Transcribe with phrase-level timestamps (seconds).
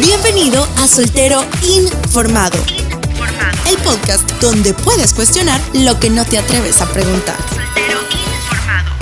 [0.00, 1.44] Bienvenido a Soltero
[1.76, 2.56] Informado.
[3.68, 7.36] El podcast donde puedes cuestionar lo que no te atreves a preguntar.
[7.48, 8.92] Soltero Informado.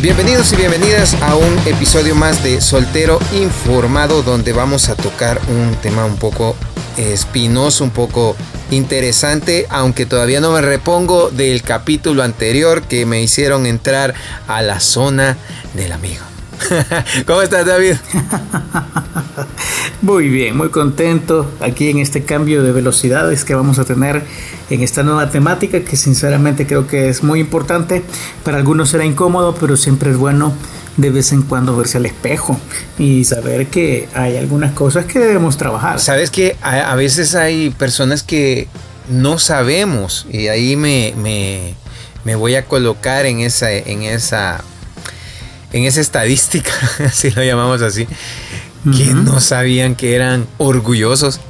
[0.00, 5.74] Bienvenidos y bienvenidas a un episodio más de Soltero Informado donde vamos a tocar un
[5.82, 6.56] tema un poco
[6.96, 8.36] espinoso, un poco
[8.70, 14.14] interesante, aunque todavía no me repongo del capítulo anterior que me hicieron entrar
[14.48, 15.36] a la zona
[15.74, 16.24] del amigo.
[17.26, 17.96] ¿Cómo estás, David?
[20.02, 24.22] Muy bien, muy contento aquí en este cambio de velocidades que vamos a tener
[24.68, 28.04] en esta nueva temática que sinceramente creo que es muy importante.
[28.44, 30.52] Para algunos será incómodo, pero siempre es bueno
[30.96, 32.58] de vez en cuando verse al espejo
[32.98, 36.00] y saber que hay algunas cosas que debemos trabajar.
[36.00, 38.68] Sabes que a, veces hay personas que
[39.08, 41.14] no sabemos y ahí me,
[42.24, 44.62] me, voy a colocar en esa, en esa,
[45.72, 46.72] en esa estadística,
[47.12, 48.06] si lo llamamos así,
[48.96, 51.40] que no sabían que eran orgullosos.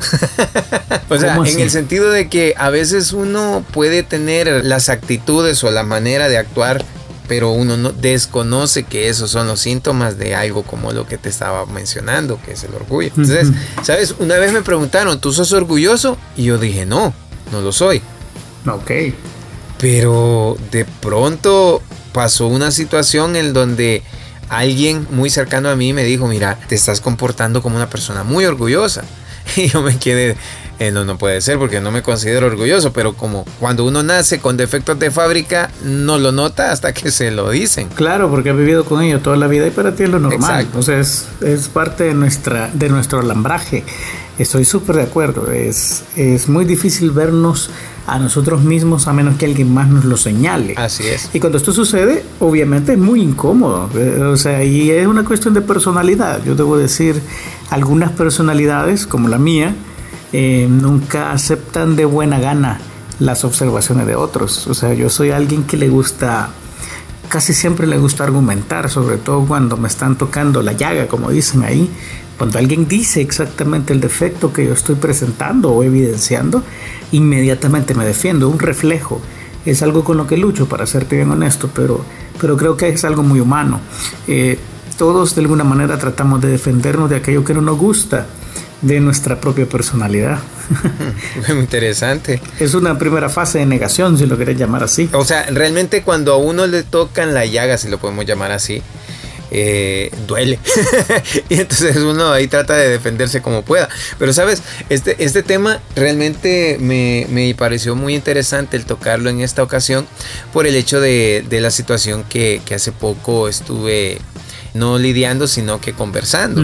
[1.08, 5.70] o sea, en el sentido de que a veces uno puede tener las actitudes o
[5.70, 6.84] la manera de actuar
[7.28, 11.28] pero uno no desconoce que esos son los síntomas de algo como lo que te
[11.28, 13.08] estaba mencionando, que es el orgullo.
[13.08, 13.48] Entonces,
[13.82, 14.14] ¿sabes?
[14.18, 16.16] Una vez me preguntaron, ¿tú sos orgulloso?
[16.36, 17.12] Y yo dije, no,
[17.52, 18.00] no lo soy.
[18.66, 18.90] Ok.
[19.78, 21.82] Pero de pronto
[22.12, 24.02] pasó una situación en donde
[24.48, 28.44] alguien muy cercano a mí me dijo, mira, te estás comportando como una persona muy
[28.44, 29.04] orgullosa.
[29.56, 30.36] Y yo me quedé,
[30.78, 34.38] eh, no, no puede ser porque no me considero orgulloso, pero como cuando uno nace
[34.38, 37.88] con defectos de fábrica, no lo nota hasta que se lo dicen.
[37.88, 40.66] Claro, porque has vivido con ellos toda la vida y para ti es lo normal.
[40.66, 43.84] Entonces es parte de, nuestra, de nuestro alambraje.
[44.38, 45.50] Estoy súper de acuerdo.
[45.50, 47.70] Es, es muy difícil vernos
[48.06, 50.74] a nosotros mismos a menos que alguien más nos lo señale.
[50.76, 51.30] Así es.
[51.32, 53.90] Y cuando esto sucede, obviamente es muy incómodo.
[53.94, 56.44] Eh, o sea, y es una cuestión de personalidad.
[56.44, 57.20] Yo debo decir,
[57.70, 59.74] algunas personalidades, como la mía,
[60.32, 62.80] eh, nunca aceptan de buena gana
[63.18, 64.66] las observaciones de otros.
[64.66, 66.50] O sea, yo soy alguien que le gusta,
[67.28, 71.62] casi siempre le gusta argumentar, sobre todo cuando me están tocando la llaga, como dicen
[71.62, 71.90] ahí.
[72.38, 76.62] Cuando alguien dice exactamente el defecto que yo estoy presentando o evidenciando,
[77.12, 79.20] inmediatamente me defiendo, un reflejo.
[79.64, 82.04] Es algo con lo que lucho, para serte bien honesto, pero,
[82.40, 83.80] pero creo que es algo muy humano.
[84.28, 84.58] Eh,
[84.98, 88.26] todos de alguna manera tratamos de defendernos de aquello que no nos gusta
[88.82, 90.38] de nuestra propia personalidad.
[91.48, 92.40] Muy interesante.
[92.58, 95.08] Es una primera fase de negación, si lo querés llamar así.
[95.12, 98.82] O sea, realmente cuando a uno le tocan la llaga, si lo podemos llamar así,
[99.50, 100.58] eh, duele.
[101.48, 103.88] y entonces uno ahí trata de defenderse como pueda.
[104.18, 109.62] Pero sabes, este, este tema realmente me, me pareció muy interesante el tocarlo en esta
[109.62, 110.06] ocasión
[110.52, 114.18] por el hecho de, de la situación que, que hace poco estuve
[114.78, 116.62] no lidiando, sino que conversando.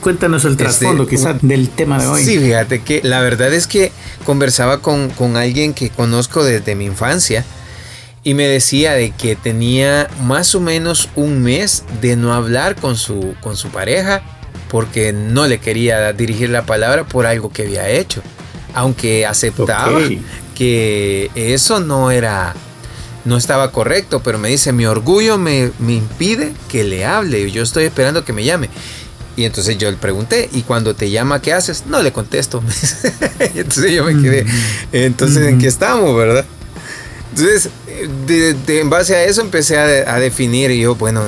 [0.00, 2.24] Cuéntanos el este, trasfondo quizás del tema de hoy.
[2.24, 3.92] Sí, fíjate que la verdad es que
[4.24, 7.44] conversaba con, con alguien que conozco desde mi infancia
[8.22, 12.96] y me decía de que tenía más o menos un mes de no hablar con
[12.96, 14.22] su, con su pareja
[14.68, 18.22] porque no le quería dirigir la palabra por algo que había hecho.
[18.72, 20.00] Aunque aceptaba
[20.54, 22.54] que eso no era
[23.24, 27.62] no estaba correcto, pero me dice, mi orgullo me, impide que le hable, y yo
[27.62, 28.70] estoy esperando que me llame.
[29.36, 31.84] Y entonces yo le pregunté, ¿y cuando te llama qué haces?
[31.86, 32.62] No le contesto.
[33.54, 34.44] y entonces yo me quedé,
[34.92, 36.44] entonces ¿en qué estamos, verdad?
[37.30, 37.70] Entonces,
[38.26, 41.22] de, en base a eso empecé a, a definir y yo, bueno,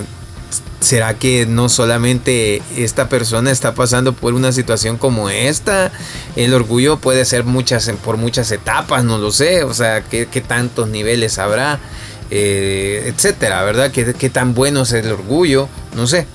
[0.82, 5.92] ¿Será que no solamente esta persona está pasando por una situación como esta?
[6.34, 9.62] El orgullo puede ser muchas, por muchas etapas, no lo sé.
[9.62, 11.78] O sea, ¿qué, tantos niveles habrá?
[12.30, 13.92] Eh, etcétera, ¿verdad?
[13.92, 15.68] ¿Qué, ¿Qué, tan bueno es el orgullo?
[15.94, 16.26] No sé.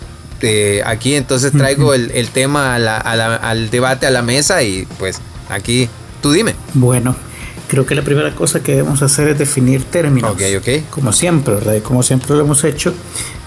[0.41, 5.19] Eh, aquí entonces traigo el, tema al debate a la mesa y pues
[5.49, 5.89] aquí
[6.21, 6.55] tú dime.
[6.73, 7.17] Bueno,
[7.67, 10.31] creo que la primera cosa que debemos hacer es definir términos.
[10.31, 10.89] Ok, ok.
[10.89, 11.81] Como siempre, ¿verdad?
[11.81, 12.93] Como siempre lo hemos hecho.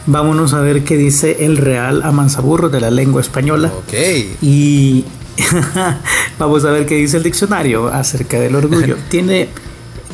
[0.06, 3.70] Vámonos a ver qué dice el Real Amansaburro de la lengua española.
[3.76, 3.94] Ok.
[4.42, 5.04] Y
[6.38, 8.96] vamos a ver qué dice el diccionario acerca del orgullo.
[9.10, 9.48] Tiene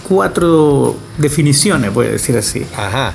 [0.08, 2.64] cuatro definiciones, voy a decir así.
[2.76, 3.14] Ajá.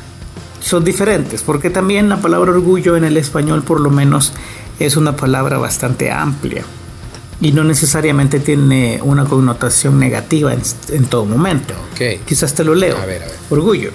[0.61, 4.33] Son diferentes, porque también la palabra orgullo en el español, por lo menos,
[4.79, 6.63] es una palabra bastante amplia
[7.41, 11.73] y no necesariamente tiene una connotación negativa en, todo momento.
[11.93, 12.19] Okay.
[12.19, 12.97] Quizás te lo leo.
[12.97, 13.35] A ver, a ver.
[13.49, 13.91] Orgullo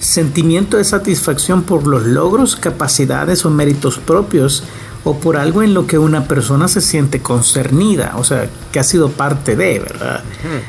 [0.00, 4.64] sentimiento de satisfacción por los logros, capacidades o méritos propios
[5.04, 8.84] o por algo en lo que una persona se siente concernida, o sea, que ha
[8.84, 10.22] sido parte de, ¿verdad?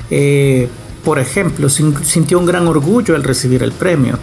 [0.10, 0.70] Eh,
[1.04, 4.20] por ejemplo, sintió un gran orgullo al recibir el premio.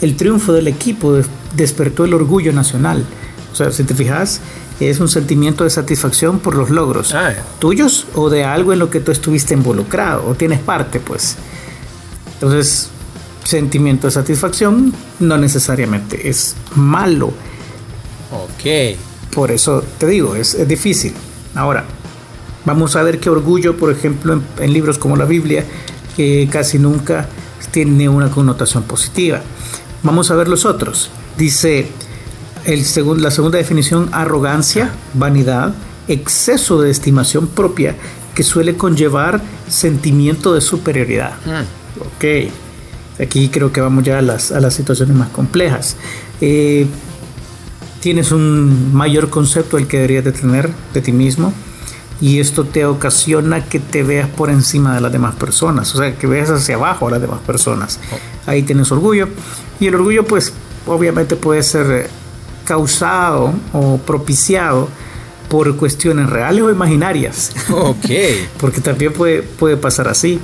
[0.00, 1.18] El triunfo del equipo
[1.54, 3.04] despertó el orgullo nacional.
[3.52, 4.40] O sea, si te fijas,
[4.80, 8.90] es un sentimiento de satisfacción por los logros ah, tuyos o de algo en lo
[8.90, 11.36] que tú estuviste involucrado o tienes parte, pues.
[12.34, 12.90] Entonces,
[13.44, 17.32] sentimiento de satisfacción no necesariamente es malo.
[18.32, 18.98] Ok.
[19.34, 21.12] Por eso te digo, es, difícil.
[21.54, 21.84] Ahora,
[22.64, 25.64] vamos a ver qué orgullo, por ejemplo, en, libros como la Biblia,
[26.16, 27.28] que casi nunca
[27.70, 29.42] tiene una connotación positiva.
[30.02, 31.10] Vamos a ver los otros.
[31.36, 31.88] Dice
[32.64, 32.84] el
[33.22, 35.74] la segunda definición, arrogancia, vanidad,
[36.08, 37.96] exceso de estimación propia
[38.34, 41.34] que suele conllevar sentimiento de superioridad.
[41.44, 41.64] Hmm.
[42.00, 42.50] Ok,
[43.20, 45.96] aquí creo que vamos ya a las, a las situaciones más complejas.
[46.40, 46.86] Eh,
[48.00, 51.52] tienes un mayor concepto del que deberías de tener de ti mismo
[52.20, 56.14] y esto te ocasiona que te veas por encima de las demás personas, o sea,
[56.16, 57.98] que veas hacia abajo a las demás personas.
[58.46, 59.28] Ahí tienes orgullo
[59.80, 60.52] y el orgullo pues
[60.86, 62.08] obviamente puede ser
[62.64, 64.88] causado o propiciado
[65.48, 67.52] por cuestiones reales o imaginarias.
[67.70, 68.06] Ok.
[68.60, 70.40] Porque también puede, puede pasar así.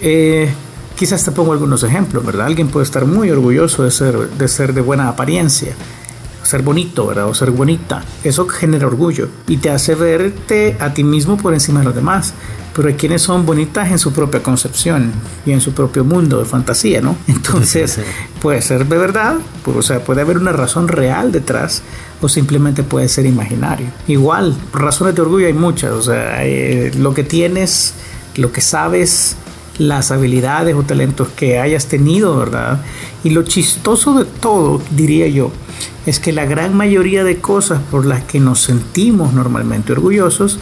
[0.00, 0.50] Eh,
[0.98, 2.46] quizás te pongo algunos ejemplos, ¿verdad?
[2.46, 5.74] Alguien puede estar muy orgulloso de ser de, ser de buena apariencia,
[6.42, 7.28] ser bonito, ¿verdad?
[7.28, 8.02] O ser bonita.
[8.24, 12.34] Eso genera orgullo y te hace verte a ti mismo por encima de los demás
[12.78, 15.10] pero hay quienes son bonitas en su propia concepción
[15.44, 17.16] y en su propio mundo de fantasía, ¿no?
[17.26, 17.98] Entonces,
[18.40, 19.34] puede ser de verdad,
[19.64, 21.82] pues, o sea, puede haber una razón real detrás
[22.22, 23.88] o simplemente puede ser imaginario.
[24.06, 27.94] Igual, razones de orgullo hay muchas, o sea, eh, lo que tienes,
[28.36, 29.34] lo que sabes,
[29.78, 32.80] las habilidades o talentos que hayas tenido, ¿verdad?
[33.24, 35.52] Y lo chistoso de todo, diría yo,
[36.06, 40.58] es que la gran mayoría de cosas por las que nos sentimos normalmente orgullosos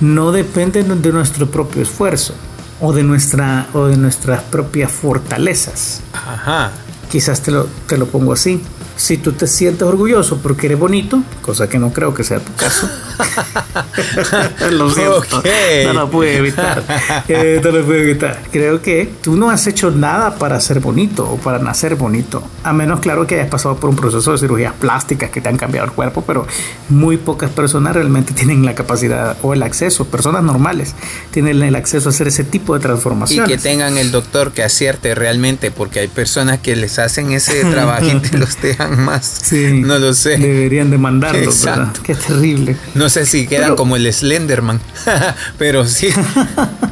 [0.00, 2.34] no dependen de nuestro propio esfuerzo
[2.80, 6.00] o de, nuestra, o de nuestras propias fortalezas.
[6.12, 6.72] Ajá.
[7.10, 8.60] Quizás te lo, te lo pongo así.
[8.96, 12.52] Si tú te sientes orgulloso porque eres bonito, cosa que no creo que sea tu
[12.54, 12.88] caso,
[14.70, 15.42] lo siento,
[15.86, 16.82] no lo pude evitar.
[17.28, 18.42] Eh, no lo pude evitar.
[18.50, 22.72] Creo que tú no has hecho nada para ser bonito o para nacer bonito, a
[22.72, 25.86] menos, claro, que hayas pasado por un proceso de cirugías plásticas que te han cambiado
[25.86, 26.46] el cuerpo, pero
[26.88, 30.94] muy pocas personas realmente tienen la capacidad o el acceso, personas normales
[31.30, 33.50] tienen el acceso a hacer ese tipo de transformaciones.
[33.50, 37.64] Y que tengan el doctor que acierte realmente, porque hay personas que les hacen ese
[37.64, 39.40] trabajo y te los dejan más.
[39.42, 40.38] Sí, no lo sé.
[40.38, 41.92] Deberían demandarlo, ¿verdad?
[42.02, 42.76] Qué terrible.
[42.94, 44.80] No sé si quedan como el Slenderman,
[45.58, 46.08] pero sí.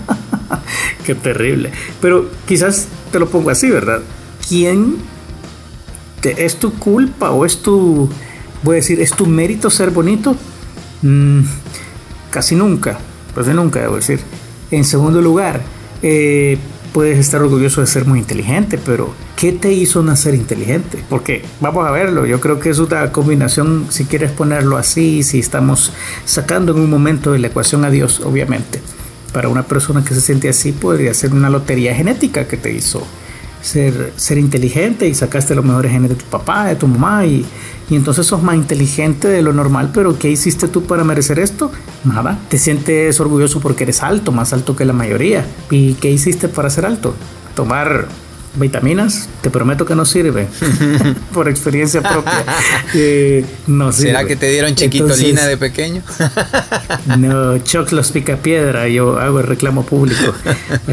[1.07, 1.71] Qué terrible.
[2.01, 4.01] Pero quizás te lo pongo así, ¿verdad?
[4.49, 4.97] ¿Quién
[6.21, 8.11] te, es tu culpa o es tu,
[8.63, 10.37] voy a decir, es tu mérito ser bonito?
[11.03, 11.43] Mm,
[12.31, 12.99] casi nunca,
[13.35, 14.21] casi nunca, debo decir.
[14.71, 15.63] En segundo lugar,
[16.03, 16.59] eh,
[16.97, 21.05] puedes estar orgulloso de ser muy inteligente, pero ¿qué te hizo nacer inteligente?
[21.11, 25.39] Porque vamos a verlo, yo creo que es una combinación, si quieres ponerlo así, si
[25.39, 25.93] estamos
[26.25, 28.81] sacando en un momento de la ecuación a Dios, obviamente.
[29.35, 33.07] Para una persona que se siente así, podría ser una lotería genética que te hizo
[33.67, 37.45] ser, ser inteligente y sacaste los mejores genes de tu papá, de tu mamá y,
[37.91, 41.71] y entonces sos más inteligente de lo normal, pero ¿qué hiciste tú para merecer esto?
[42.05, 42.39] Nada.
[42.49, 45.47] Te sientes orgulloso porque eres alto, más alto que la mayoría.
[45.71, 47.15] ¿Y qué hiciste para ser alto?
[47.55, 48.09] Tomar
[48.57, 50.49] vitaminas, te prometo que no sirve.
[51.33, 52.45] Por experiencia propia.
[52.95, 56.03] Eh, no ¿Será que te dieron chiquitolina de pequeño?
[57.19, 58.89] no, Chocs los pica piedra.
[58.89, 60.35] Yo hago el reclamo público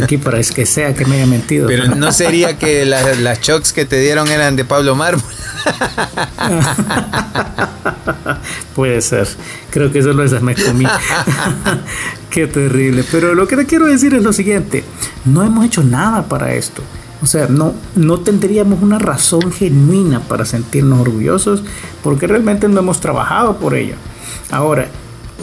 [0.02, 1.68] aquí para que sea que me haya mentido.
[1.68, 5.24] Pero no sería que las, las Chocs que te dieron eran de Pablo Mármol.
[8.76, 9.28] Puede ser.
[9.70, 10.86] Creo que solo esas me comí.
[12.30, 13.04] Qué terrible.
[13.12, 14.84] Pero lo que te quiero decir es lo siguiente.
[15.26, 16.84] No hemos hecho nada para esto.
[17.24, 21.64] O sea, no, no tendríamos una razón genuina para sentirnos orgullosos
[22.04, 23.96] porque realmente no hemos trabajado por ello.
[24.52, 24.88] Ahora,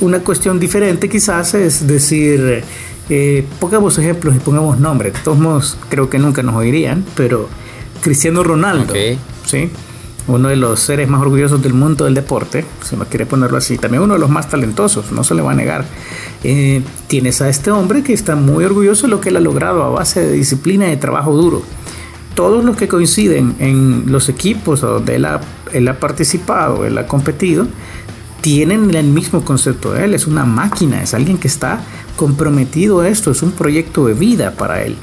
[0.03, 2.63] una cuestión diferente quizás es decir,
[3.09, 5.15] eh, pongamos ejemplos y pongamos nombres.
[5.15, 7.49] De todos modos, creo que nunca nos oirían, pero
[8.03, 8.93] Cristiano Ronaldo,
[9.47, 9.71] ¿sí?
[10.27, 13.79] Uno de los seres más orgullosos del mundo del deporte, si uno quiere ponerlo así,
[13.79, 15.85] también uno de los más talentosos, no se le va a negar.
[16.45, 19.83] Eh, tienes a este hombre que está muy orgulloso de lo que él ha logrado
[19.83, 21.63] a base de disciplina y de trabajo duro.
[22.35, 25.41] Todos los que coinciden en los equipos donde él ha,
[25.73, 27.67] él ha participado, él ha competido,
[28.41, 31.81] tienen el mismo concepto de él, es una máquina, es alguien que está
[32.17, 34.97] comprometido a esto, es un proyecto de vida para él.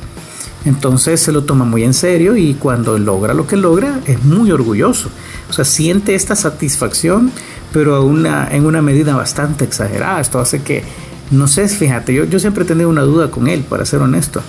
[0.65, 4.51] Entonces se lo toma muy en serio y cuando logra lo que logra es muy
[4.51, 5.09] orgulloso.
[5.49, 7.31] O sea, siente esta satisfacción,
[7.71, 10.19] pero en una medida bastante exagerada.
[10.19, 10.83] Esto hace que,
[11.31, 14.41] no sé, fíjate, yo, yo siempre he tenido una duda con él, para ser honesto.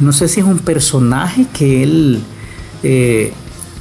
[0.00, 2.22] no sé si es un personaje que él,
[2.82, 3.32] eh,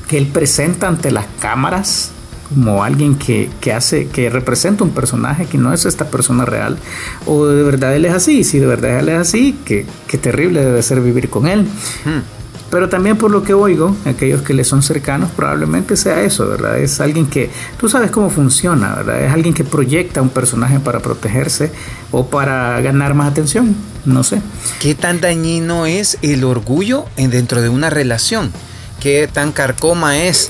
[0.10, 2.12] que él presenta ante las cámaras
[2.50, 6.78] como alguien que, hace, que representa un personaje que no es esta persona real,
[7.26, 9.86] o de verdad él es así, si de verdad él es así, qué,
[10.22, 11.64] terrible debe ser vivir con él.
[12.06, 12.22] Hmm.
[12.72, 16.80] Pero también por lo que oigo, aquellos que le son cercanos, probablemente sea eso, ¿verdad?
[16.80, 17.50] Es alguien que,
[17.80, 19.24] tú sabes cómo funciona, ¿verdad?
[19.24, 21.72] Es alguien que proyecta un personaje para protegerse
[22.12, 24.42] o para ganar más atención, no sé.
[24.80, 28.52] ¿Qué tan dañino es el orgullo dentro de una relación?
[29.00, 30.50] Qué tan carcoma es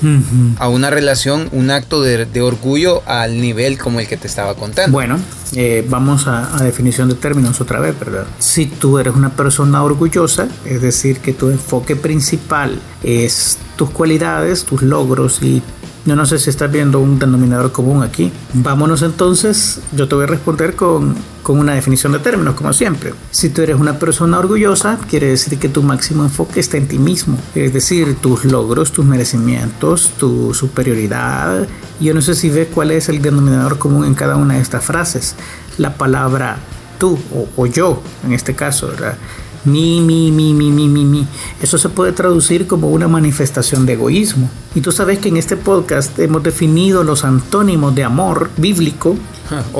[0.58, 4.92] a una relación un acto de, orgullo al nivel como el que te estaba contando.
[4.92, 5.18] Bueno,
[5.54, 8.26] eh, vamos a, a, definición de términos otra vez, ¿verdad?
[8.38, 14.64] Si tú eres una persona orgullosa, es decir, que tu enfoque principal es tus cualidades,
[14.64, 15.62] tus logros y
[16.06, 18.32] yo no sé si estás viendo un denominador común aquí.
[18.54, 23.12] Vámonos entonces, yo te voy a responder con, con una definición de términos, como siempre.
[23.32, 26.98] Si tú eres una persona orgullosa, quiere decir que tu máximo enfoque está en ti
[26.98, 27.36] mismo.
[27.56, 31.66] Es decir, tus logros, tus merecimientos, tu superioridad.
[32.00, 34.84] Yo no sé si ves cuál es el denominador común en cada una de estas
[34.84, 35.34] frases.
[35.76, 36.58] La palabra
[36.98, 39.18] tú o, o yo, en este caso, ¿verdad?
[39.66, 41.26] Mi, mi, mi, mi, mi, mi, mi.
[41.60, 44.48] Eso se puede traducir como una manifestación de egoísmo.
[44.74, 49.16] Y tú sabes que en este podcast hemos definido los antónimos de amor bíblico.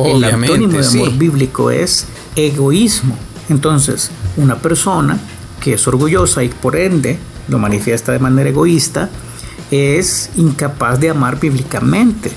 [0.05, 3.16] El antónimo de amor bíblico es egoísmo.
[3.49, 5.19] Entonces, una persona
[5.61, 9.09] que es orgullosa y por ende lo manifiesta de manera egoísta,
[9.71, 12.31] es incapaz de amar bíblicamente.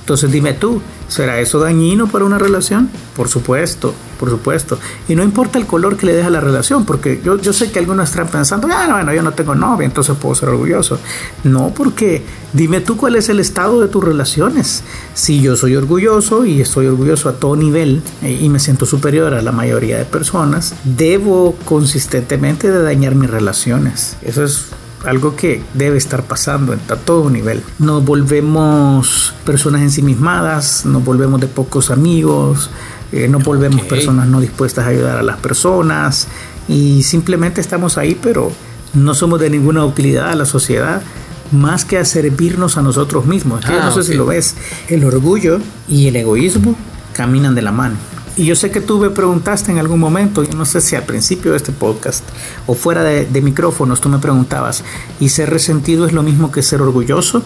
[0.00, 0.80] Entonces dime tú,
[1.10, 2.88] ¿será eso dañino para una relación?
[3.16, 4.78] Por supuesto, por supuesto.
[5.08, 7.80] Y no importa el color que le deja la relación, porque yo, yo sé que
[7.80, 10.98] algunos están pensando, ah, bueno, yo no tengo novia, entonces puedo ser orgulloso.
[11.44, 14.84] No, porque dime tú cuál es el estado de tus relaciones.
[15.12, 19.34] Si yo soy orgulloso y estoy orgulloso a todo nivel eh, y me siento superior
[19.34, 24.16] a la mayoría de personas, debo consistentemente de dañar mis relaciones.
[24.22, 24.66] Eso es
[25.04, 27.62] algo que debe estar pasando a todo nivel.
[27.78, 32.70] Nos volvemos personas ensimismadas, nos volvemos de pocos amigos,
[33.12, 36.28] eh, no volvemos personas no dispuestas a ayudar a las personas
[36.68, 38.52] y simplemente estamos ahí, pero
[38.94, 41.02] no somos de ninguna utilidad a la sociedad
[41.50, 43.66] más que a servirnos a nosotros mismos.
[43.66, 44.54] no ah, sé si lo ves,
[44.88, 46.76] el orgullo y el egoísmo
[47.12, 47.96] caminan de la mano.
[48.40, 51.02] Y yo sé que tú me preguntaste en algún momento, yo no sé si al
[51.02, 52.24] principio de este podcast
[52.66, 54.82] o fuera de, micrófonos, tú me preguntabas,
[55.20, 57.42] ¿y ser resentido es lo mismo que ser orgulloso?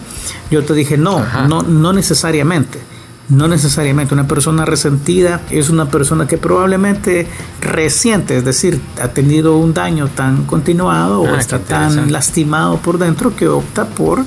[0.49, 2.79] Yo te dije, no, no, no necesariamente.
[3.27, 7.27] No necesariamente una persona resentida es una persona que probablemente
[7.59, 12.99] resiente, es decir, ha tenido un daño tan continuado o ah, está tan lastimado por
[12.99, 14.23] dentro que opta por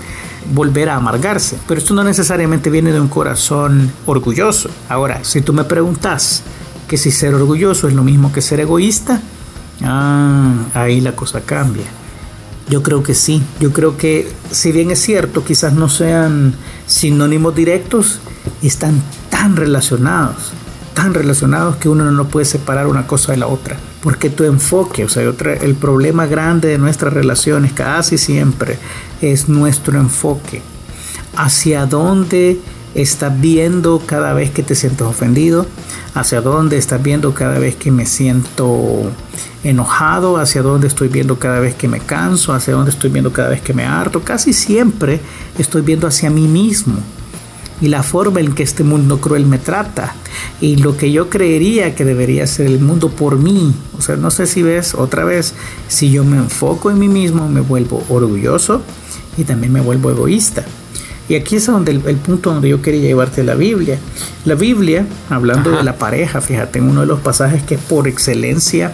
[0.52, 1.59] volver a amargarse.
[1.67, 4.71] Pero esto no necesariamente viene de un corazón orgulloso.
[4.88, 6.43] Ahora, si tú me preguntas
[6.88, 9.21] que si ser orgulloso es lo mismo que ser egoísta,
[9.83, 11.87] ah, ahí la cosa cambia.
[12.69, 13.43] Yo creo que sí.
[13.61, 16.55] Yo creo que si bien es cierto, quizás no sean
[16.87, 18.21] sinónimos directos,
[18.62, 20.52] están tan relacionados,
[20.99, 23.76] tan relacionados que uno no puede separar una cosa de la otra.
[24.02, 28.81] Porque tu enfoque, o sea, el problema grande de nuestras relaciones casi siempre
[29.23, 30.61] es nuestro enfoque.
[31.37, 32.59] Hacia dónde
[32.97, 35.67] estás viendo cada vez que te sientes ofendido,
[36.14, 39.12] hacia dónde estás viendo cada vez que me siento
[39.62, 43.50] enojado, hacia dónde estoy viendo cada vez que me canso, hacia dónde estoy viendo cada
[43.50, 44.25] vez que me harto.
[44.25, 45.21] Casi siempre
[45.59, 46.97] estoy viendo hacia mí mismo
[47.80, 50.14] y la forma en que este mundo cruel me trata
[50.61, 53.75] y lo que yo creería que debería ser el mundo por mí.
[53.97, 55.54] O sea, no sé si ves otra vez,
[55.88, 58.82] si yo me enfoco en mí mismo, me vuelvo orgulloso
[59.37, 60.64] y también me vuelvo egoísta.
[61.28, 63.99] Y aquí es donde el, punto donde yo quería llevarte la Biblia.
[64.47, 68.08] La Biblia, hablando de la pareja, fíjate, en uno de los pasajes que es por
[68.08, 68.92] excelencia,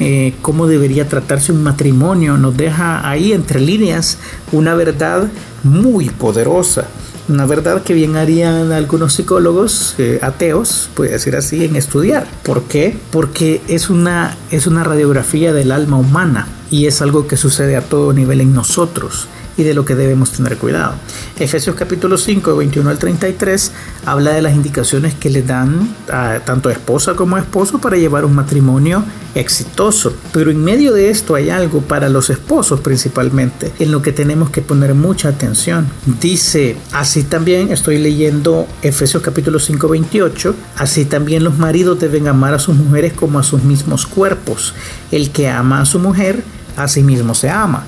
[0.00, 4.16] eh, cómo debería tratarse un matrimonio, nos deja ahí entre líneas
[4.52, 5.28] una verdad
[5.64, 6.86] muy poderosa.
[7.28, 12.26] Una verdad que bien harían algunos psicólogos eh, ateos, puede decir así, en estudiar.
[12.44, 12.96] ¿Por qué?
[13.10, 17.82] Porque es una, es una radiografía del alma humana y es algo que sucede a
[17.82, 20.94] todo nivel en nosotros y de lo que debemos tener cuidado.
[21.38, 23.72] Efesios capítulo 5, 21 al 33,
[24.04, 28.34] habla de las indicaciones que le dan a tanto esposa como esposo para llevar un
[28.34, 30.14] matrimonio exitoso.
[30.32, 34.50] Pero en medio de esto hay algo para los esposos principalmente, en lo que tenemos
[34.50, 35.88] que poner mucha atención.
[36.20, 42.54] Dice, así también estoy leyendo Efesios capítulo 5, 28, así también los maridos deben amar
[42.54, 44.74] a sus mujeres como a sus mismos cuerpos.
[45.10, 46.42] El que ama a su mujer,
[46.76, 47.84] a sí mismo se ama.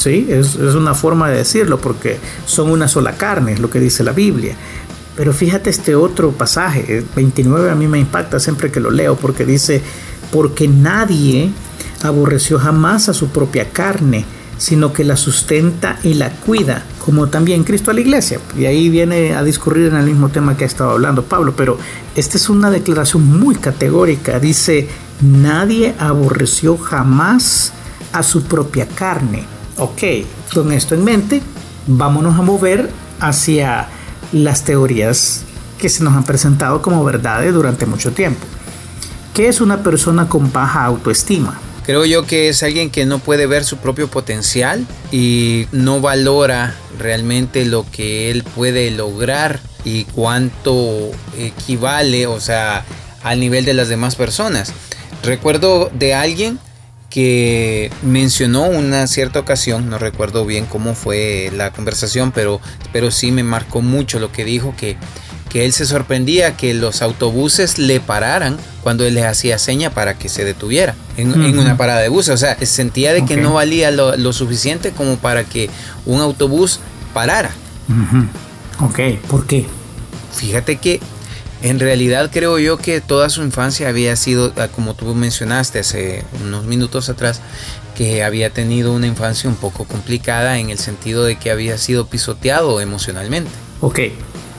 [0.00, 0.26] ¿Sí?
[0.30, 4.12] Es, una forma de decirlo porque son una sola carne, es lo que dice la
[4.12, 4.54] Biblia.
[5.16, 9.44] Pero fíjate este otro pasaje, 29 a mí me impacta siempre que lo leo porque
[9.44, 9.82] dice,
[10.32, 11.50] porque nadie
[12.02, 14.24] aborreció jamás a su propia carne,
[14.56, 18.40] sino que la sustenta y la cuida, como también Cristo a la iglesia.
[18.56, 21.76] Y ahí viene a discurrir en el mismo tema que ha estado hablando Pablo, pero
[22.14, 24.38] esta es una declaración muy categórica.
[24.40, 24.88] Dice,
[25.20, 27.72] nadie aborreció jamás
[28.12, 29.59] a su propia carne.
[29.82, 30.02] Ok,
[30.52, 31.40] con esto en mente,
[31.86, 33.88] vámonos a mover hacia
[34.30, 35.44] las teorías
[35.78, 38.44] que se nos han presentado como verdades durante mucho tiempo.
[39.32, 41.58] ¿Qué es una persona con baja autoestima?
[41.86, 46.74] Creo yo que es alguien que no puede ver su propio potencial y no valora
[46.98, 52.84] realmente lo que él puede lograr y cuánto equivale, o sea,
[53.22, 54.74] al nivel de las demás personas.
[55.22, 56.58] Recuerdo de alguien
[57.10, 62.60] que mencionó una cierta ocasión, no recuerdo bien cómo fue la conversación, pero,
[62.92, 64.96] pero sí me marcó mucho lo que dijo, que,
[65.48, 70.14] que él se sorprendía que los autobuses le pararan cuando él les hacía seña para
[70.14, 72.28] que se detuviera en, una parada de bus.
[72.28, 75.68] O sea, sentía de que no valía lo, suficiente como para que
[76.06, 76.78] un autobús
[77.12, 77.50] parara.
[78.78, 79.66] Ok, ¿por qué?
[80.32, 81.00] Fíjate que
[81.62, 86.24] en realidad creo yo que toda su infancia había sido, ah, como tú mencionaste hace
[86.44, 87.40] unos minutos atrás,
[87.94, 92.06] que había tenido una infancia un poco complicada en el sentido de que había sido
[92.06, 93.50] pisoteado emocionalmente.
[93.80, 93.98] Ok,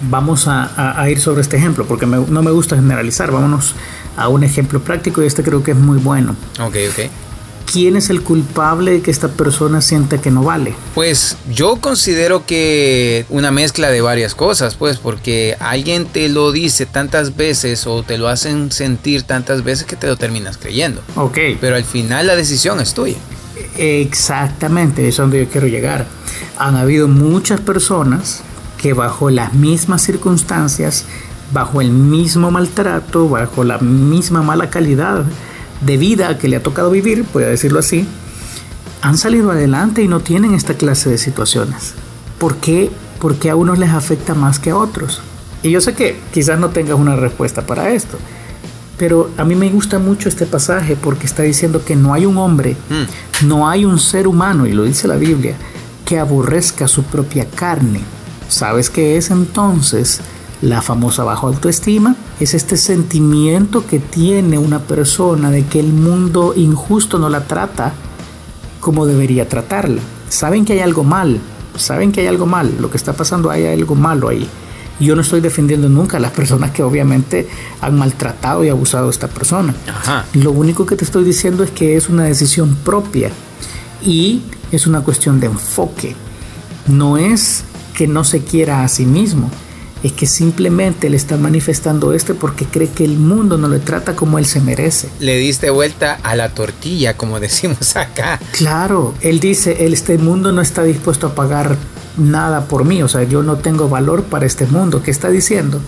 [0.10, 3.76] vamos a, ir sobre este ejemplo, porque no me gusta generalizar, vámonos
[4.18, 6.36] a un ejemplo práctico y este creo que es muy bueno.
[6.60, 7.31] Ok, ok.
[7.72, 10.76] ¿Quién es el culpable de que esta persona sienta que no vale?
[10.94, 16.86] Pues yo considero que una mezcla de varias cosas, pues, porque alguien te lo dice
[16.86, 21.02] tantas veces o te lo hacen sentir tantas veces que te lo terminas creyendo.
[21.16, 21.38] Ok.
[21.60, 23.18] Pero al final la decisión es tuya.
[23.78, 26.06] Exactamente, es donde yo quiero llegar.
[26.58, 28.42] Han habido muchas personas
[28.82, 31.06] que bajo las mismas circunstancias,
[31.54, 35.24] bajo el mismo maltrato, bajo la misma mala calidad,
[35.82, 38.08] de vida que le ha tocado vivir, voy a decirlo así,
[39.02, 41.94] han salido adelante y no tienen esta clase de situaciones.
[42.40, 42.92] ¿Por qué?
[43.20, 45.22] Porque a unos les afecta más que a otros.
[45.64, 48.18] Y yo sé que quizás no tengas una respuesta para esto,
[48.98, 52.38] pero a mí me gusta mucho este pasaje porque está diciendo que no hay un
[52.38, 53.48] hombre, mm.
[53.48, 55.56] no hay un ser humano, y lo dice la Biblia,
[56.06, 58.02] que aborrezca su propia carne.
[58.48, 60.20] ¿Sabes qué es entonces?
[60.62, 66.54] La famosa bajo autoestima es este sentimiento que tiene una persona de que el mundo
[66.56, 67.94] injusto no la trata
[68.80, 70.02] como debería tratarla.
[70.30, 71.40] Saben que hay algo mal,
[71.76, 74.48] saben que hay algo mal, lo que está pasando hay algo malo ahí.
[75.00, 77.50] Yo no estoy defendiendo nunca a las personas que obviamente
[77.82, 79.74] han maltratado y abusado de esta persona.
[80.34, 83.32] Lo único que te estoy diciendo es que es una decisión propia
[84.04, 86.16] y es una cuestión de enfoque.
[86.86, 87.64] No es
[87.96, 89.50] que no se quiera a sí mismo,
[90.04, 94.16] es que simplemente le está manifestando esto porque cree que el mundo no le trata
[94.16, 95.10] como él se merece.
[95.20, 98.40] Le diste vuelta a la tortilla, como decimos acá.
[98.52, 101.78] Claro, él dice, este mundo no está dispuesto a pagar
[102.18, 105.02] nada por mí, o sea, yo no tengo valor para este mundo.
[105.04, 105.82] ¿Qué está diciendo?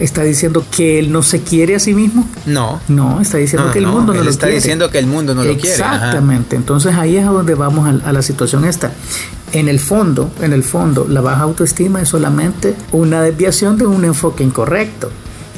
[0.00, 2.28] ¿Está diciendo que él no se quiere a sí mismo?
[2.46, 2.80] No.
[2.88, 4.30] No, está diciendo que el mundo no, lo quiere.
[4.30, 5.68] Está diciendo que el mundo no lo quiere.
[5.68, 6.56] Exactamente.
[6.56, 8.92] Entonces ahí es a donde vamos a la situación esta
[9.52, 14.04] en el fondo, en el fondo, la baja autoestima es solamente una desviación de un
[14.04, 15.10] enfoque incorrecto.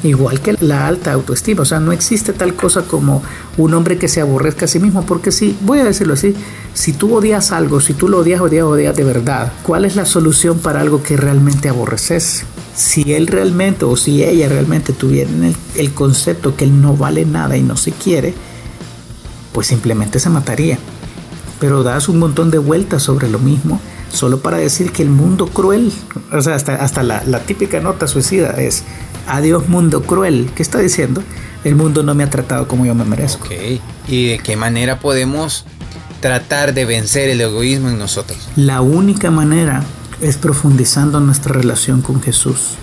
[0.03, 3.23] Igual que la alta autoestima, o sea, no existe tal cosa como
[3.55, 6.35] un hombre que se aborrezca a sí mismo, porque si, voy a decirlo así,
[6.73, 10.05] si tú odias algo, si tú lo odias, odias, odias de verdad, ¿cuál es la
[10.05, 12.45] solución para algo que realmente aborreces?
[12.75, 17.25] Si él realmente o si ella realmente tuviera el, el concepto que él no vale
[17.25, 18.33] nada y no se quiere,
[19.53, 20.79] pues simplemente se mataría
[21.63, 23.79] pero das un montón de vueltas sobre lo mismo
[24.11, 25.93] solo para decir que el mundo cruel,
[26.33, 28.83] o sea, hasta, hasta la, típica nota suicida es,
[29.27, 31.23] adiós mundo cruel, ¿qué está diciendo?
[31.63, 33.45] El mundo no me ha tratado como yo me merezco.
[33.45, 35.63] Ok, ¿y de qué manera podemos
[36.19, 38.37] tratar de vencer el egoísmo en nosotros?
[38.57, 39.83] La única manera
[40.23, 42.77] es profundizando nuestra relación con Jesús.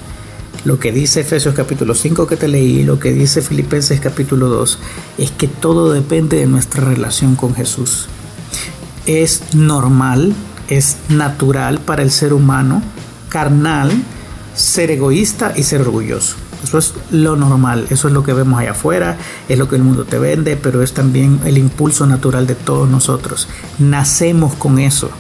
[0.64, 4.78] Lo que dice Efesios capítulo 5 que te leí, lo que dice Filipenses capítulo 2,
[5.18, 8.08] es que todo depende de nuestra relación con Jesús
[9.06, 10.34] es normal,
[10.68, 12.82] es natural para el ser humano
[13.28, 13.90] carnal
[14.54, 16.36] ser egoísta y ser orgulloso.
[16.62, 19.16] Eso es lo normal, eso es lo que vemos allá afuera,
[19.48, 22.88] es lo que el mundo te vende, pero es también el impulso natural de todos
[22.88, 23.48] nosotros.
[23.78, 25.10] Nacemos con eso,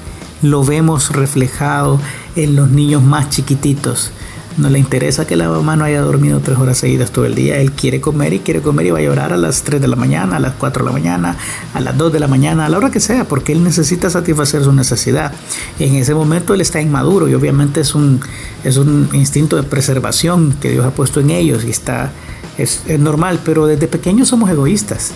[0.42, 2.00] lo vemos reflejado
[2.36, 4.10] en los niños más chiquititos.
[4.56, 7.58] No le interesa que la mamá no haya dormido tres horas seguidas todo el día.
[7.58, 9.96] Él quiere comer y quiere comer y va a llorar a las 3 de la
[9.96, 11.36] mañana, a las 4 de la mañana,
[11.72, 14.64] a las 2 de la mañana, a la hora que sea, porque él necesita satisfacer
[14.64, 15.32] su necesidad.
[15.78, 18.20] En ese momento él está inmaduro y obviamente es un,
[18.64, 22.10] es un instinto de preservación que Dios ha puesto en ellos y está,
[22.58, 25.12] es, es normal, pero desde pequeños somos egoístas.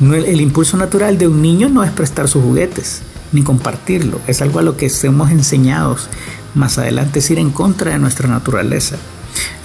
[0.00, 3.02] el impulso natural de un niño no es prestar sus juguetes
[3.36, 4.20] ni compartirlo.
[4.26, 6.08] Es algo a lo que estemos enseñados
[6.54, 8.96] más adelante, es ir en contra de nuestra naturaleza.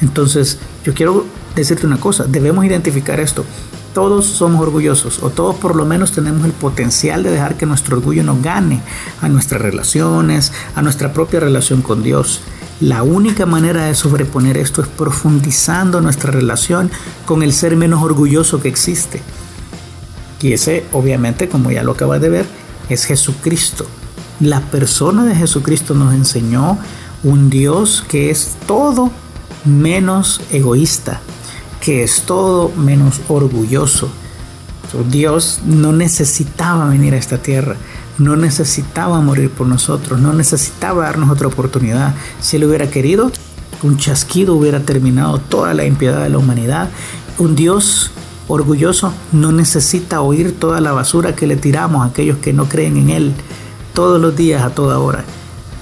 [0.02, 3.46] Entonces, yo quiero decirte una cosa, debemos identificar esto.
[3.94, 7.98] Todos somos orgullosos o todos por lo menos tenemos el potencial de dejar que nuestro
[7.98, 8.82] orgullo nos gane
[9.22, 12.42] a nuestras relaciones, a nuestra propia relación con Dios.
[12.82, 16.90] La única manera de sobreponer esto es profundizando nuestra relación
[17.26, 19.22] con el ser menos orgulloso que existe.
[20.42, 22.61] Y ese, obviamente, como ya lo acabas de ver,
[22.93, 23.86] es Jesucristo.
[24.39, 26.77] La persona de Jesucristo nos enseñó
[27.23, 29.12] un Dios que es todo
[29.65, 31.21] menos egoísta,
[31.80, 34.10] que es todo menos orgulloso.
[35.10, 37.77] Dios no necesitaba venir a esta tierra
[38.21, 42.13] no necesitaba morir por nosotros, no necesitaba darnos otra oportunidad.
[42.39, 43.32] Si Él hubiera querido,
[43.84, 46.89] un chasquido hubiera terminado toda la impiedad de la humanidad.
[47.38, 48.12] Un Dios
[48.52, 52.98] orgulloso no necesita oír toda la basura que le tiramos a aquellos que no creen
[52.98, 53.34] en Él
[53.94, 55.24] todos los días, a toda hora.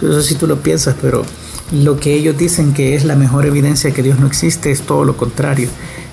[0.01, 1.23] No sé si tú lo piensas, pero
[1.71, 5.03] lo que ellos dicen que es la mejor evidencia que Dios no existe es todo
[5.03, 5.69] lo contrario.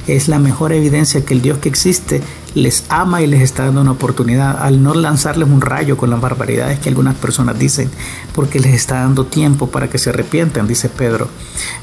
[0.06, 2.22] Es la mejor evidencia que el Dios que existe
[2.54, 6.20] les ama y les está dando una oportunidad al no lanzarles un rayo con las
[6.20, 7.90] barbaridades que algunas personas dicen,
[8.34, 11.28] porque les está dando tiempo para que se arrepientan, dice Pedro.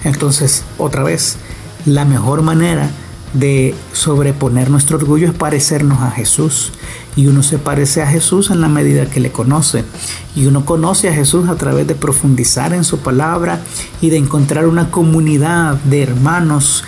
[0.04, 1.38] Entonces, otra vez,
[1.86, 2.90] la mejor manera
[3.34, 6.72] de sobreponer nuestro orgullo es parecernos a Jesús.
[7.16, 9.84] Y uno se parece a Jesús en la medida que le conoce.
[10.36, 13.62] Y uno conoce a Jesús a través de profundizar en su palabra
[14.02, 16.84] y de encontrar una comunidad de hermanos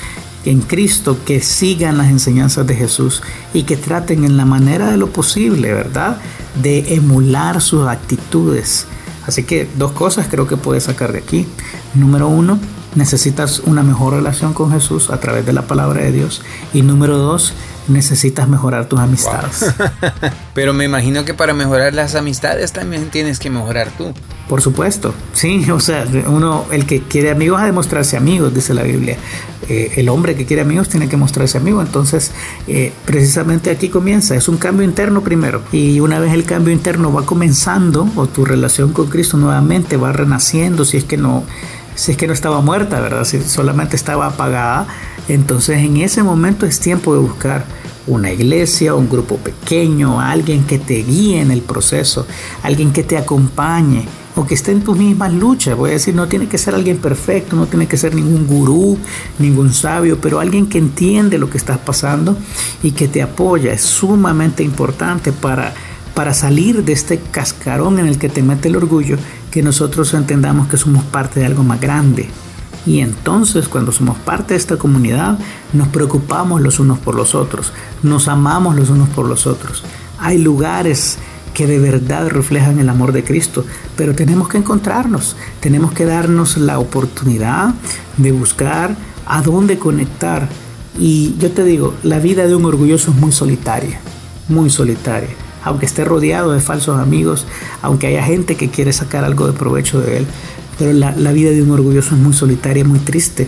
[0.45, 4.97] en Cristo que sigan las enseñanzas de Jesús y que traten en la manera de
[4.97, 6.17] lo posible, ¿verdad?
[6.62, 8.88] De emular sus actitudes.
[9.27, 11.47] Así que dos cosas creo que puedes sacar de aquí.
[11.95, 12.60] Número uno,
[12.95, 16.41] necesitas una mejor relación con Jesús a través de la palabra de Dios.
[16.73, 17.53] Y número dos,
[17.88, 19.73] necesitas mejorar tus amistades.
[20.53, 24.13] Pero me imagino que para mejorar las amistades también tienes que mejorar tú.
[24.49, 28.73] Por supuesto, sí, o sea, uno, el que quiere amigos ha de mostrarse amigos, dice
[28.73, 29.17] la Biblia.
[29.67, 31.81] Eh, el hombre que quiere amigos tiene que mostrarse amigo.
[31.81, 32.31] Entonces,
[32.67, 35.62] eh, precisamente aquí comienza, es un cambio interno primero.
[35.71, 40.13] Y una vez el cambio interno va comenzando, o tu relación con Cristo nuevamente va
[40.13, 41.43] renaciendo, si es que no,
[41.95, 43.23] si es que no estaba muerta, ¿verdad?
[43.23, 44.88] Si solamente estaba apagada,
[45.27, 47.65] entonces en ese momento es tiempo de buscar
[48.08, 52.27] una iglesia, un grupo pequeño, alguien que te guíe en el proceso,
[52.62, 55.77] alguien que te acompañe o que esté en tus mismas luchas.
[55.77, 58.97] Voy a decir, no tiene que ser alguien perfecto, no tiene que ser ningún gurú,
[59.39, 62.38] ningún sabio, pero alguien que entiende lo que estás pasando
[62.84, 63.73] y que te apoya.
[63.73, 65.73] Es sumamente importante para,
[66.15, 69.17] para salir de este cascarón en el que te mete el orgullo,
[69.51, 72.30] que nosotros entendamos que somos parte de algo más grande.
[72.86, 75.38] Y entonces cuando somos parte de esta comunidad,
[75.73, 79.84] nos preocupamos los unos por los otros, nos amamos los unos por los otros.
[80.17, 81.17] Hay lugares
[81.54, 86.58] que de verdad reflejan el amor de Cristo, pero tenemos que encontrarnos, tenemos que darnos
[86.58, 87.73] la oportunidad
[88.17, 90.47] de buscar a dónde conectar.
[90.97, 93.99] Y yo te digo, la vida de un orgulloso es muy solitaria,
[94.47, 95.44] muy solitaria.
[95.65, 97.45] Aunque esté rodeado de falsos amigos,
[97.82, 100.28] aunque haya gente que quiere sacar algo de provecho de él,
[100.80, 103.47] pero la, vida de un orgulloso es muy solitaria, muy triste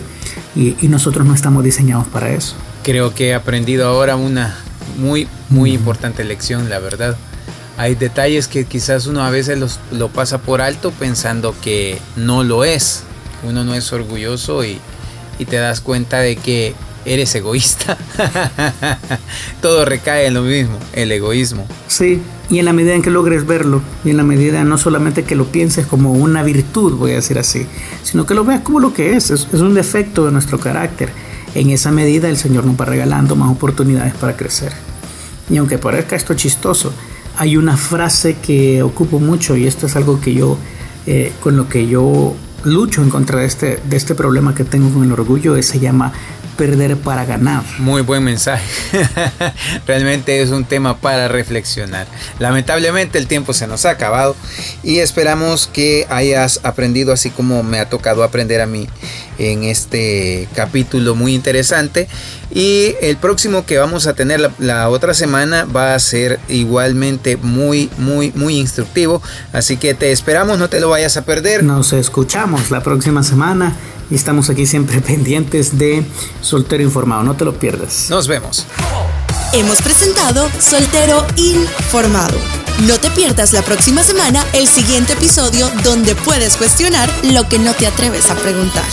[0.54, 2.54] y, y, nosotros no estamos diseñados para eso.
[2.82, 4.56] Creo que he aprendido ahora una
[4.98, 7.16] muy, muy importante lección, la verdad.
[7.76, 12.42] Hay detalles que quizás uno a veces los, lo pasa por alto pensando que no
[12.44, 13.04] lo es.
[13.44, 14.80] Uno no es orgulloso y,
[15.38, 16.74] y te das cuenta de que
[17.08, 17.96] eres egoísta.
[19.62, 21.66] Todo recae en lo mismo, el egoísmo.
[21.86, 25.24] Sí, y en la medida en que logres verlo, y en la medida no solamente
[25.24, 27.66] que lo pienses como una virtud, voy a decir así,
[28.02, 31.10] sino que lo veas como lo que es, es, un defecto de nuestro carácter.
[31.54, 34.72] En esa medida el Señor nos va regalando más oportunidades para crecer.
[35.50, 36.92] Y aunque parezca esto chistoso,
[37.36, 40.58] hay una frase que ocupo mucho y esto es algo que yo,
[41.06, 44.90] eh, con lo que yo lucho en contra de este, de este problema que tengo
[44.90, 46.12] con el orgullo, se llama
[46.58, 47.62] perder para ganar.
[47.78, 48.66] Muy buen mensaje.
[49.86, 52.08] Realmente es un tema para reflexionar.
[52.40, 54.34] Lamentablemente el tiempo se nos ha acabado
[54.82, 58.88] y esperamos que hayas aprendido así como me ha tocado aprender a mí
[59.38, 62.08] en este capítulo muy interesante.
[62.52, 67.88] Y el próximo que vamos a tener la, otra semana va a ser igualmente muy,
[67.98, 69.22] muy, muy instructivo.
[69.52, 71.62] Así que te esperamos, no te lo vayas a perder.
[71.62, 73.76] Nos escuchamos la próxima semana
[74.10, 76.04] y estamos aquí siempre pendientes de
[76.40, 77.22] Soltero Informado.
[77.22, 78.10] No te lo pierdas.
[78.10, 78.66] Nos vemos.
[79.52, 82.38] Hemos presentado Soltero Informado.
[82.86, 87.74] No te pierdas la próxima semana el siguiente episodio donde puedes cuestionar lo que no
[87.74, 88.84] te atreves a preguntar.